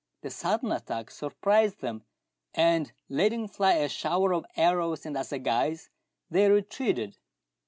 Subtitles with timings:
[0.23, 2.05] The sudden attack surprised them,
[2.55, 5.89] and, letting fly a shower of arrows and assagais,
[6.27, 7.19] they retreated.